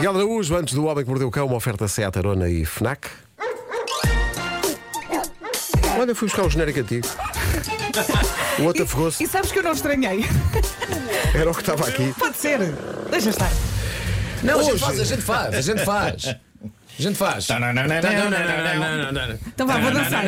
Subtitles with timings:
[0.00, 3.06] Miguel Araújo, antes do Homem que Mordeu o Cão, uma oferta Seat Arona e FNAC.
[5.98, 7.06] Olha, fui buscar o genérico antigo.
[8.60, 9.22] O outro afogou-se.
[9.22, 10.24] E sabes que eu não estranhei?
[11.34, 12.14] Era o que estava aqui.
[12.18, 12.60] Pode ser.
[13.10, 13.50] Deixa estar.
[14.42, 16.24] Não, a gente Hoje- faz, a gente faz, a gente faz.
[16.98, 17.46] A gente faz.
[19.48, 20.24] Então vá, vou dançar.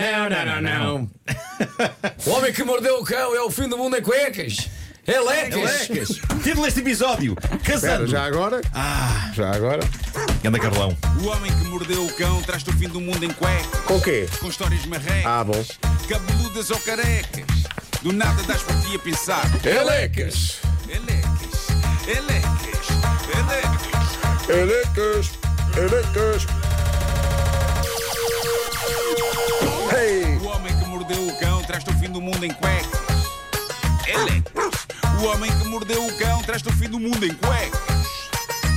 [2.27, 4.69] O homem que mordeu o cão é o fim do mundo em cuecas.
[5.05, 5.89] É lecas.
[6.45, 8.07] Título deste episódio: Espera, Casando.
[8.07, 8.61] já agora?
[9.35, 9.81] Já agora?
[10.45, 10.97] Anda Carlão.
[11.21, 13.67] O homem que mordeu o cão traz-te o fim do mundo em cuecas.
[13.85, 14.29] Com o quê?
[14.41, 15.27] Com histórias marrecas.
[15.27, 15.65] Ah, bom.
[16.09, 17.45] Cabeludas ou carecas.
[18.03, 19.45] Do nada das por ti a pensar.
[19.65, 20.59] É lecas.
[20.89, 21.69] Elecas,
[22.07, 22.89] elecas,
[24.49, 24.49] elecas.
[24.49, 25.31] Elecas,
[25.77, 26.47] elecas.
[29.97, 30.37] Hey!
[30.37, 33.01] O homem que mordeu o cão traz-te o fim do mundo em cuecas.
[34.07, 34.62] Elecas.
[35.23, 37.81] O homem que mordeu o cão traz-te o fim do mundo em cuecas.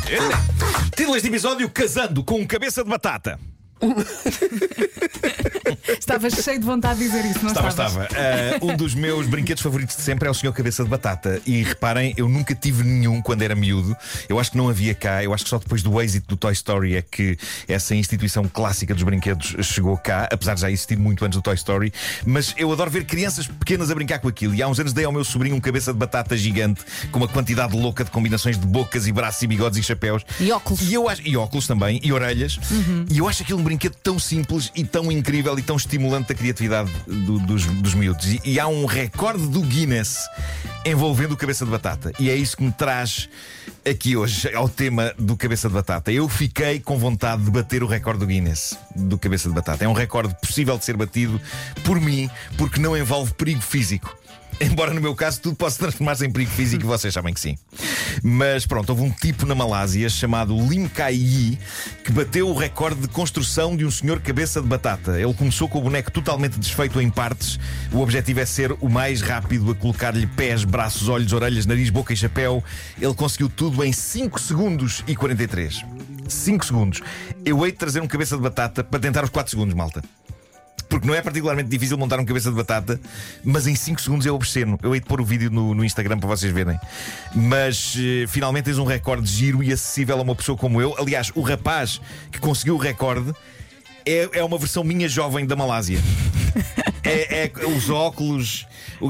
[0.07, 0.89] Elecas.
[0.95, 3.39] Título deste episódio: Casando com um cabeça de batata.
[5.99, 8.05] Estavas cheio de vontade de dizer isso, não Estava, estavas?
[8.05, 8.07] estava.
[8.15, 11.41] Ah, um dos meus brinquedos favoritos de sempre é o Senhor Cabeça de Batata.
[11.45, 13.95] E reparem, eu nunca tive nenhum quando era miúdo.
[14.29, 15.23] Eu acho que não havia cá.
[15.23, 18.93] Eu acho que só depois do êxito do Toy Story é que essa instituição clássica
[18.93, 21.93] dos brinquedos chegou cá, apesar de já existir muito antes do Toy Story.
[22.25, 24.53] Mas eu adoro ver crianças pequenas a brincar com aquilo.
[24.53, 27.27] E há uns anos dei ao meu sobrinho um cabeça de batata gigante com uma
[27.27, 30.23] quantidade louca de combinações de bocas e braços e bigodes e chapéus.
[30.39, 30.81] E óculos.
[30.81, 32.59] E, eu acho, e óculos também, e orelhas.
[33.09, 36.35] E eu acho aquilo um brinquedo tão simples e tão incrível e tão estimulante da
[36.35, 38.25] criatividade do- dos, dos miúdos.
[38.27, 40.17] E, e há um recorde do Guinness
[40.85, 42.11] envolvendo o cabeça de batata.
[42.19, 43.27] E é isso que me traz
[43.89, 46.11] aqui hoje ao tema do cabeça de batata.
[46.11, 49.83] Eu fiquei com vontade de bater o recorde do Guinness do cabeça de batata.
[49.83, 51.39] É um recorde possível de ser batido
[51.83, 54.15] por mim, porque não envolve perigo físico.
[54.59, 57.57] Embora no meu caso tudo possa transformar-se em perigo físico vocês sabem que sim.
[58.23, 61.59] Mas pronto, houve um tipo na Malásia chamado Lim Kai Yi
[62.03, 65.19] que bateu o recorde de construção de um senhor cabeça de batata.
[65.19, 67.59] Ele começou com o boneco totalmente desfeito em partes.
[67.91, 72.13] O objetivo é ser o mais rápido a colocar-lhe pés, braços, olhos, orelhas, nariz, boca
[72.13, 72.63] e chapéu.
[72.99, 75.83] Ele conseguiu tudo em 5 segundos e 43.
[76.29, 77.01] 5 segundos.
[77.43, 80.01] Eu hei de trazer um cabeça de batata para tentar os 4 segundos, malta.
[80.95, 82.97] Porque não é particularmente difícil montar um cabeça de batata,
[83.43, 84.79] mas em 5 segundos é obsceno.
[84.81, 86.79] Eu hei de pôr o vídeo no, no Instagram para vocês verem.
[87.35, 90.95] Mas eh, finalmente tens um recorde giro e acessível a uma pessoa como eu.
[90.97, 91.99] Aliás, o rapaz
[92.31, 93.33] que conseguiu o recorde
[94.05, 95.99] é, é uma versão minha jovem da Malásia.
[97.05, 98.65] É, é os óculos.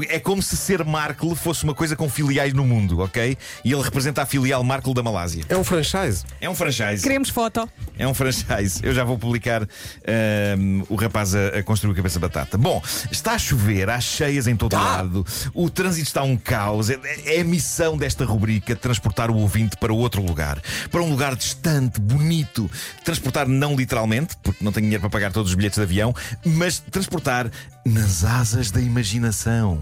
[0.08, 3.36] É como se ser Markle fosse uma coisa com filiais no mundo, ok?
[3.64, 5.44] E ele representa a filial Markle da Malásia.
[5.48, 6.24] É um franchise.
[6.40, 7.02] É um franchise.
[7.02, 7.68] Queremos foto.
[7.98, 8.80] É um franchise.
[8.82, 12.58] Eu já vou publicar ahm, o rapaz a, a construir o cabeça batata.
[12.58, 15.24] Bom, está a chover, há cheias em todo lado,
[15.54, 16.90] o trânsito está um caos.
[16.90, 20.60] É, é a missão desta rubrica transportar o ouvinte para outro lugar.
[20.90, 22.70] Para um lugar distante, bonito.
[23.04, 26.14] Transportar não literalmente, porque não tenho dinheiro para pagar todos os bilhetes de avião,
[26.44, 27.50] mas transportar
[27.86, 29.78] nas asas da imaginação.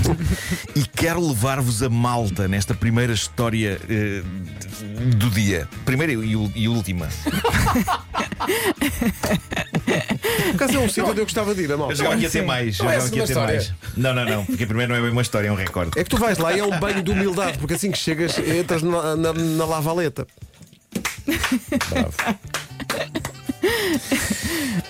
[0.76, 4.22] e quero levar-vos a Malta nesta primeira história eh,
[5.16, 5.68] do dia.
[5.84, 7.08] Primeira e, e última.
[10.52, 11.94] Por acaso é um sítio onde eu gostava de ir, a Eu malta.
[11.94, 12.78] jogava aqui a ter mais.
[12.78, 13.72] Eu Não é aqui mais.
[13.96, 14.44] Não, não, não.
[14.44, 15.98] Porque primeiro não é bem uma história, é um recorde.
[15.98, 18.38] É que tu vais lá e é um banho de humildade, porque assim que chegas,
[18.38, 20.26] entras na, na, na lavaleta.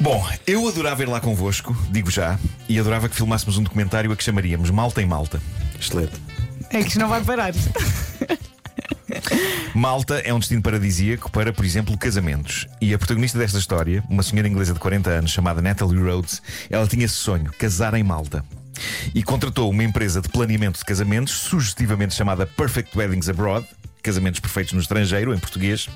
[0.00, 2.38] Bom, eu adorava ir lá convosco, digo já,
[2.68, 5.40] e adorava que filmássemos um documentário a que chamaríamos Malta em Malta.
[5.78, 6.12] Excelente.
[6.70, 7.52] É que isto não vai parar.
[9.74, 12.66] Malta é um destino paradisíaco para, por exemplo, casamentos.
[12.80, 16.86] E a protagonista desta história, uma senhora inglesa de 40 anos chamada Natalie Rhodes, ela
[16.86, 18.44] tinha esse sonho, casar em Malta.
[19.14, 23.66] E contratou uma empresa de planeamento de casamentos, sugestivamente chamada Perfect Weddings Abroad,
[24.02, 25.88] casamentos perfeitos no estrangeiro, em português,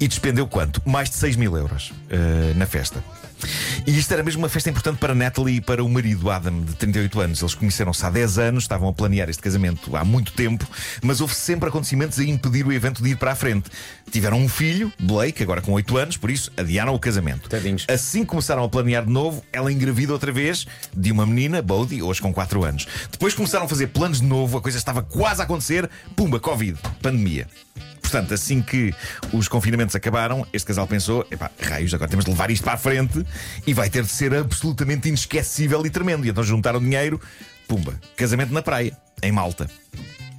[0.00, 0.82] e despendeu quanto?
[0.84, 3.04] Mais de 6 mil euros eh, na festa.
[3.86, 6.74] E isto era mesmo uma festa importante para Natalie e para o marido Adam, de
[6.74, 7.40] 38 anos.
[7.40, 10.66] Eles conheceram-se há 10 anos, estavam a planear este casamento há muito tempo,
[11.02, 13.70] mas houve sempre acontecimentos a impedir o evento de ir para a frente.
[14.10, 17.48] Tiveram um filho, Blake, agora com 8 anos, por isso adiaram o casamento.
[17.48, 17.86] Tadinhos.
[17.88, 20.66] Assim que começaram a planear de novo, ela engravida outra vez
[20.96, 22.86] de uma menina, Bodhi, hoje com 4 anos.
[23.10, 26.78] Depois começaram a fazer planos de novo, a coisa estava quase a acontecer, pumba, Covid,
[27.00, 27.46] pandemia.
[28.12, 28.94] Portanto, assim que
[29.32, 32.76] os confinamentos acabaram, este casal pensou: epá, raios, agora temos de levar isto para a
[32.76, 33.24] frente
[33.66, 36.26] e vai ter de ser absolutamente inesquecível e tremendo.
[36.26, 37.18] E então juntaram dinheiro,
[37.66, 39.66] pumba, casamento na praia, em Malta.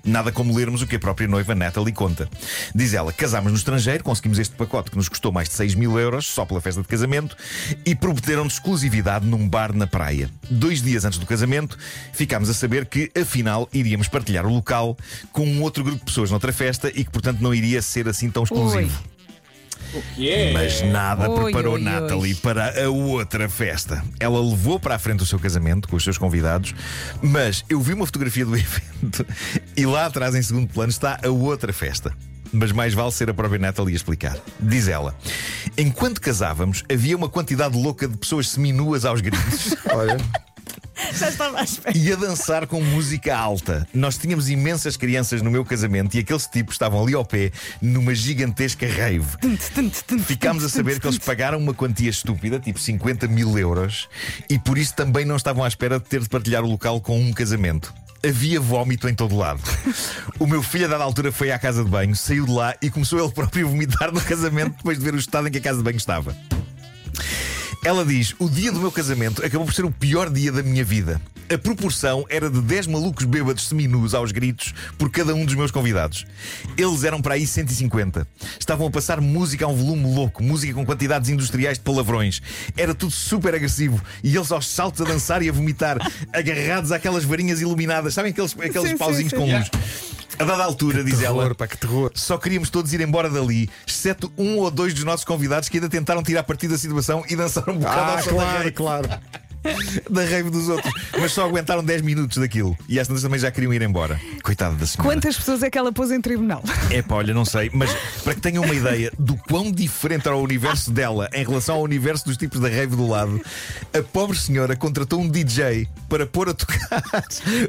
[0.06, 2.28] Nada como lermos o que a própria noiva Natalie conta.
[2.76, 5.98] Diz ela: casámos no estrangeiro, conseguimos este pacote que nos custou mais de 6 mil
[5.98, 7.38] euros só pela festa de casamento
[7.86, 10.30] e prometeram-nos exclusividade num bar na praia.
[10.50, 11.78] Dois dias antes do casamento,
[12.12, 14.98] ficámos a saber que, afinal, iríamos partilhar o local
[15.32, 18.30] com um outro grupo de pessoas noutra festa e que, portanto, não iria ser assim
[18.30, 19.13] tão exclusivo.
[20.54, 21.86] Mas nada Oi, preparou oi, oi.
[21.86, 24.04] Natalie para a outra festa.
[24.20, 26.74] Ela levou para a frente o seu casamento com os seus convidados,
[27.22, 29.26] mas eu vi uma fotografia do evento
[29.76, 32.14] e lá atrás, em segundo plano, está a outra festa.
[32.52, 34.38] Mas mais vale ser a própria Natalie a explicar.
[34.60, 35.16] Diz ela:
[35.76, 39.76] Enquanto casávamos, havia uma quantidade louca de pessoas seminuas aos gritos.
[39.92, 40.18] Olha,
[41.18, 41.98] Já estava à espera.
[41.98, 43.88] e a dançar com música alta.
[43.94, 47.52] Nós tínhamos imensas crianças no meu casamento e aqueles tipos estavam ali ao pé
[47.82, 49.28] numa gigantesca rave.
[50.26, 54.08] Ficámos a saber que eles pagaram uma quantia estúpida, tipo 50 mil euros,
[54.50, 57.20] e por isso também não estavam à espera de ter de partilhar o local com
[57.20, 57.94] um casamento.
[58.26, 59.62] Havia vómito em todo lado.
[60.40, 62.90] O meu filho, a dada altura, foi à casa de banho, saiu de lá e
[62.90, 65.62] começou ele próprio a vomitar no casamento depois de ver o estado em que a
[65.62, 66.34] casa de banho estava.
[67.86, 70.86] Ela diz: O dia do meu casamento acabou por ser o pior dia da minha
[70.86, 71.22] vida.
[71.54, 75.70] A proporção era de 10 malucos bêbados seminus aos gritos por cada um dos meus
[75.70, 76.26] convidados.
[76.78, 78.26] Eles eram para aí 150.
[78.58, 82.42] Estavam a passar música a um volume louco, música com quantidades industriais de palavrões.
[82.78, 85.98] Era tudo super agressivo e eles aos saltos a dançar e a vomitar,
[86.32, 88.14] agarrados àquelas varinhas iluminadas.
[88.14, 89.36] Sabem aqueles, aqueles Sim, sim, pauzinhos sim.
[89.36, 89.70] com luz?
[90.40, 91.38] A dada altura, diz ela.
[91.44, 92.12] terror, pá, que terror.
[92.16, 95.90] Só queríamos todos ir embora dali, exceto um ou dois dos nossos convidados que ainda
[95.90, 99.10] tentaram tirar partido da situação e dançaram um bocado Ah, ao claro, claro.
[100.10, 100.94] da rave dos outros.
[101.20, 102.78] Mas só aguentaram 10 minutos daquilo.
[102.88, 104.20] E estas também já queriam ir embora.
[104.44, 105.10] Coitada da senhora.
[105.10, 106.64] Quantas pessoas é que ela pôs em tribunal?
[106.90, 107.70] É pá, olha, não sei.
[107.74, 107.92] Mas
[108.24, 111.82] para que tenham uma ideia do quão diferente era o universo dela em relação ao
[111.82, 113.42] universo dos tipos da rave do lado,
[113.94, 117.04] a pobre senhora contratou um DJ para pôr a tocar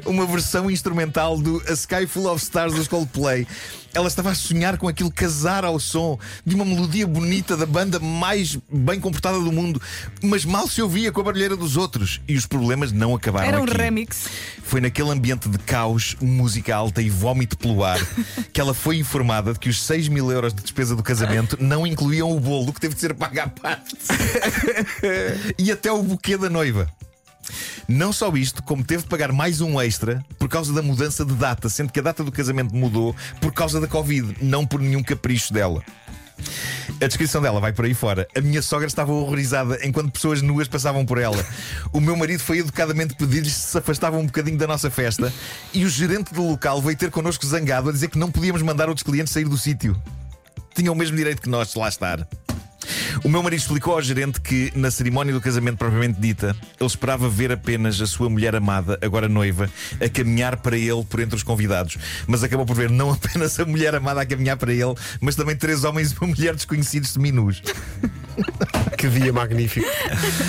[0.05, 3.47] uma versão instrumental do A Sky Full of Stars dos Coldplay.
[3.93, 7.97] Ela estava a sonhar com aquilo casar ao som de uma melodia bonita da banda
[7.97, 9.81] mais bem comportada do mundo,
[10.21, 11.84] mas mal se ouvia com a barulheira dos outros.
[12.27, 13.77] E os problemas não acabaram Era um aqui.
[13.77, 14.27] remix.
[14.63, 17.99] Foi naquele ambiente de caos, música alta e vómito pelo ar
[18.51, 21.85] que ela foi informada de que os 6 mil euros de despesa do casamento não
[21.85, 23.95] incluíam o bolo que teve de ser pago à parte
[25.57, 26.89] e até o buquê da noiva.
[27.87, 31.33] Não só isto, como teve de pagar mais um extra por causa da mudança de
[31.35, 35.03] data, sendo que a data do casamento mudou por causa da Covid, não por nenhum
[35.03, 35.83] capricho dela.
[37.01, 38.25] A descrição dela vai por aí fora.
[38.35, 41.45] A minha sogra estava horrorizada enquanto pessoas nuas passavam por ela.
[41.91, 45.31] O meu marido foi educadamente pedir-lhes se se afastavam um bocadinho da nossa festa
[45.73, 48.87] e o gerente do local veio ter connosco zangado a dizer que não podíamos mandar
[48.87, 50.01] outros clientes sair do sítio.
[50.73, 52.25] Tinham o mesmo direito que nós de lá estar.
[53.23, 57.29] O meu marido explicou ao gerente que, na cerimónia do casamento propriamente dita, ele esperava
[57.29, 59.69] ver apenas a sua mulher amada, agora noiva,
[60.01, 61.97] a caminhar para ele por entre os convidados.
[62.27, 65.55] Mas acabou por ver não apenas a mulher amada a caminhar para ele, mas também
[65.55, 67.61] três homens e uma mulher desconhecidos seminus.
[68.97, 69.85] Que dia magnífico.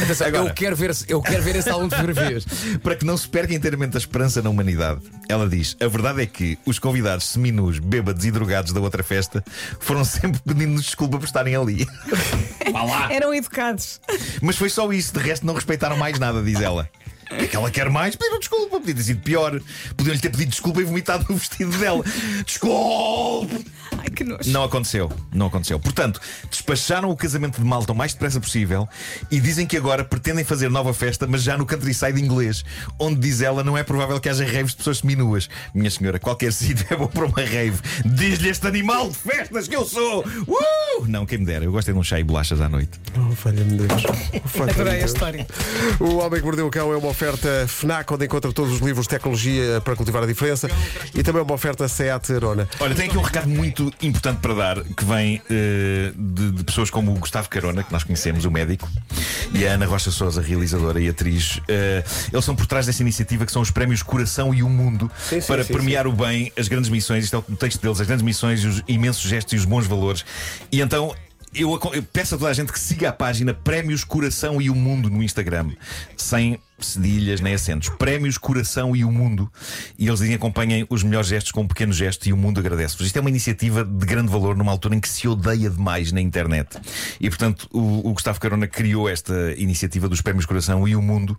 [0.02, 0.48] Atenção, Agora.
[0.48, 2.44] eu, quero ver, eu quero ver esse álbum de fotografias.
[2.82, 5.00] Para que não se perca inteiramente a esperança na humanidade.
[5.28, 9.44] Ela diz: a verdade é que os convidados seminus, bêbados e drogados da outra festa
[9.80, 11.86] foram sempre pedindo-nos desculpa por estarem ali.
[12.72, 13.12] Vá lá.
[13.14, 14.00] Eram educados.
[14.42, 16.88] Mas foi só isso, de resto não respeitaram mais nada, diz ela.
[17.30, 18.14] O que é que ela quer mais?
[18.14, 19.60] Pediram desculpa, podia ter sido pior.
[19.96, 22.04] Podiam-lhe ter pedido desculpa e vomitado no vestido dela.
[22.44, 23.66] Desculpe!
[23.98, 24.50] Ai, que nojo.
[24.50, 25.80] Não aconteceu, não aconteceu.
[25.80, 28.88] Portanto, despacharam o casamento de Malta o mais depressa possível
[29.30, 32.64] e dizem que agora pretendem fazer nova festa, mas já no countryside inglês,
[32.98, 35.48] onde diz ela não é provável que haja raves de pessoas seminuas.
[35.74, 37.78] Minha senhora, qualquer sítio é bom para uma rave.
[38.04, 40.24] Diz-lhe este animal de festas que eu sou!
[40.46, 41.05] Uh!
[41.16, 42.90] Não, quem me dera, eu gosto é de um chá e bolachas à noite.
[43.16, 44.02] Oh, falha-me Deus.
[44.04, 45.12] Oh, falha-me Adorei a Deus.
[45.12, 45.46] história.
[45.98, 49.06] O Homem que Mordeu o Cão é uma oferta FNAC, onde encontra todos os livros
[49.06, 50.68] de tecnologia para cultivar a diferença
[51.14, 52.68] e também uma oferta SEAT Arona.
[52.80, 56.90] Olha, tem aqui um recado muito importante para dar que vem eh, de, de pessoas
[56.90, 58.86] como o Gustavo Carona, que nós conhecemos, o médico,
[59.56, 61.60] e a Ana Rocha Souza, realizadora e atriz.
[61.66, 65.10] Eh, eles são por trás dessa iniciativa que são os prémios Coração e o Mundo
[65.18, 68.00] Sim, sim, para sim, premiar o bem, as grandes missões, isto é o texto deles,
[68.00, 70.24] as grandes missões, os imensos gestos e os bons valores.
[70.70, 71.14] E então.
[71.56, 74.74] Eu, eu peço a toda a gente que siga a página Prémios Coração e o
[74.74, 75.70] Mundo no Instagram,
[76.16, 77.88] sem cedilhas nem acentos.
[77.88, 79.50] Prémios Coração e o Mundo.
[79.98, 83.06] E eles dizem acompanhem os melhores gestos com um pequeno gesto e o mundo agradece-vos.
[83.06, 86.20] Isto é uma iniciativa de grande valor numa altura em que se odeia demais na
[86.20, 86.76] internet.
[87.18, 91.38] E portanto o, o Gustavo Carona criou esta iniciativa dos Prémios Coração e o Mundo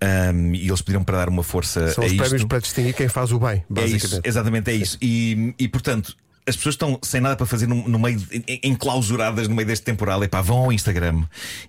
[0.00, 2.22] ahm, e eles pediram para dar uma força São a os isto.
[2.22, 4.26] prémios para distinguir quem faz o bem, É isso, basicamente.
[4.26, 4.96] exatamente é isso.
[5.02, 6.16] E, e portanto.
[6.48, 9.84] As pessoas estão sem nada para fazer no, no meio, en- enclausuradas no meio deste
[9.84, 10.22] temporal.
[10.24, 11.22] Epá, vão ao Instagram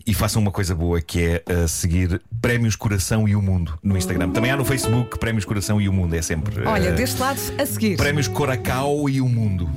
[0.07, 3.97] e façam uma coisa boa que é uh, seguir Prémios Coração e o Mundo no
[3.97, 4.29] Instagram.
[4.31, 6.61] Também há no Facebook Prémios Coração e o Mundo, é sempre.
[6.61, 7.97] uh, Olha, deste lado, a seguir.
[7.97, 9.69] Prémios Coracau e o Mundo.